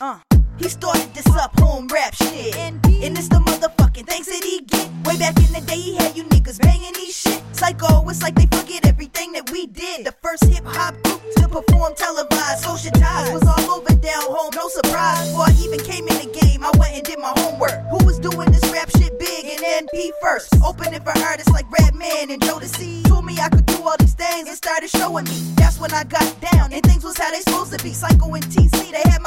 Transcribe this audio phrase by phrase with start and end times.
[0.00, 0.18] Uh.
[0.56, 2.56] He started this up home rap shit.
[2.56, 4.88] And it's the motherfucking things that he get.
[5.04, 7.42] Way back in the day, he had you niggas banging these shit.
[7.52, 10.06] Psycho, it's like they forget everything that we did.
[10.06, 12.64] The first hip hop group to perform televised.
[12.64, 15.28] Social ties was all over down home, no surprise.
[15.28, 17.76] Before I even came in the game, I went and did my homework.
[17.92, 20.48] Who was doing this rap shit big and NP first?
[20.64, 23.04] Opening for artists like Redman and Jodeci.
[23.04, 25.40] Told me I could do all these things and started showing me.
[25.56, 27.92] That's when I got down and things was how they supposed to be.
[27.92, 29.19] Psycho and TC, they had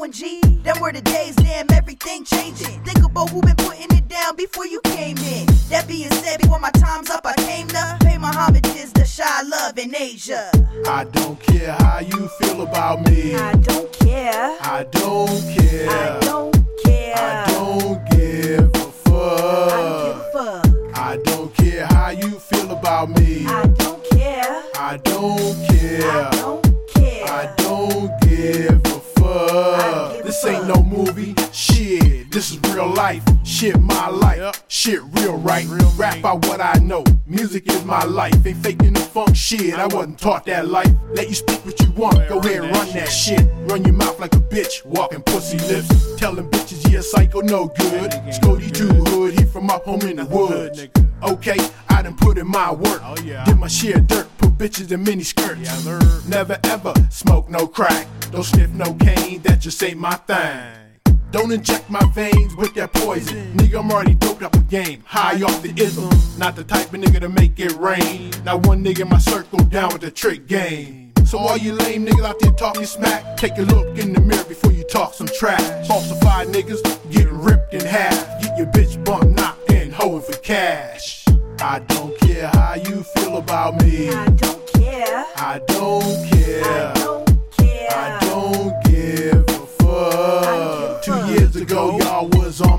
[0.00, 0.40] my back when I was growing G.
[0.62, 2.82] Them were the days, damn, everything changing.
[2.84, 5.46] Think about who been putting it down before you came in.
[5.68, 9.42] That being said, before my time's up, I came to pay my homages to Shy
[9.42, 10.50] Love in Asia.
[10.86, 13.34] I don't care how you feel about me.
[13.34, 14.56] I don't care.
[14.60, 15.90] I don't care.
[15.90, 17.16] I don't care.
[17.16, 18.19] I don't give
[34.00, 34.64] my life.
[34.68, 35.66] Shit, real right.
[35.96, 37.04] Rap out what I know.
[37.26, 38.34] Music is my life.
[38.46, 39.74] Ain't faking the funk shit.
[39.74, 40.92] I wasn't taught that life.
[41.14, 42.16] Let you speak what you want.
[42.28, 43.46] Go ahead and run that shit.
[43.68, 44.84] Run your mouth like a bitch.
[44.86, 45.88] Walking pussy lips.
[46.16, 48.10] Telling bitches, yeah, psycho, no good.
[48.32, 49.38] Scody too hood.
[49.38, 50.86] He from up home in the woods.
[51.22, 51.58] Okay,
[51.90, 53.02] I done put in my work.
[53.24, 54.28] Get my share dirt.
[54.38, 55.86] Put bitches in mini skirts.
[56.26, 58.06] Never ever smoke no crack.
[58.30, 59.42] Don't sniff no cane.
[59.42, 60.79] That just ain't my thing.
[61.30, 63.52] Don't inject my veins with that poison.
[63.54, 65.04] Nigga, I'm already doped up a game.
[65.06, 66.10] High off the ism.
[66.38, 68.32] Not the type of nigga to make it rain.
[68.44, 71.12] Not one nigga in my circle down with the trick game.
[71.24, 74.42] So all you lame niggas out there talking smack, take a look in the mirror
[74.42, 75.86] before you talk some trash.
[75.86, 78.42] Falsified niggas getting ripped in half.
[78.42, 81.24] Get your bitch bumped, knocked, and hoeing for cash.
[81.60, 84.10] I don't care how you feel about me.
[84.10, 85.26] I don't care.
[85.36, 86.64] I don't care.
[86.64, 86.99] I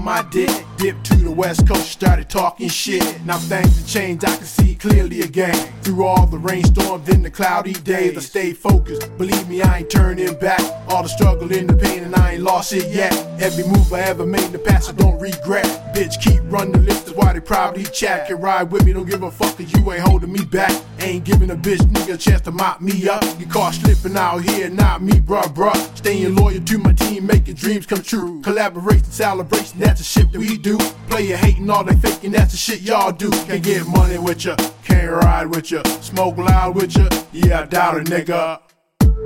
[0.02, 0.50] my dick.
[0.78, 3.24] Dipped to the west coast, started talking shit.
[3.26, 5.81] Now things have changed, I can see clearly again.
[5.84, 9.18] Through all the rainstorms and the cloudy days, I stay focused.
[9.18, 10.62] Believe me, I ain't turning back.
[10.88, 13.12] All the struggle and the pain, and I ain't lost it yet.
[13.42, 15.66] Every move I ever made in the past, I don't regret.
[15.96, 18.28] Bitch, keep running the list, that's why they probably chat.
[18.28, 20.72] Can ride with me, don't give a fuck, cause you ain't holding me back.
[21.00, 23.22] Ain't giving a bitch nigga a chance to mop me up.
[23.40, 25.98] Get caught slipping out here, not me, bruh, bruh.
[25.98, 28.40] Staying loyal to my team, making dreams come true.
[28.42, 30.78] Collaboration, celebration, that's the shit that we do.
[31.10, 33.32] Player hating, all they faking, that's the shit y'all do.
[33.48, 37.08] Can't get money with ya, can't ride with ya, smoke loud with ya.
[37.32, 38.60] Yeah, I doubt it, nigga.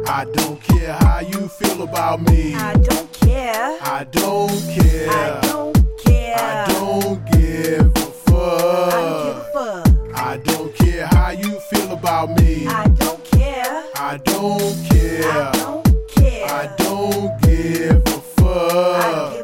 [0.08, 2.54] I don't care how you feel about me.
[2.56, 3.78] I don't care.
[3.82, 5.10] I don't care.
[5.10, 6.36] I don't care.
[6.38, 8.94] I don't give a fuck.
[8.94, 10.18] I give a fuck.
[10.18, 12.68] I don't care how you feel about me.
[12.68, 13.84] I don't care.
[13.96, 15.32] I don't care.
[15.32, 16.46] I don't care.
[16.46, 19.35] I don't give a fuck.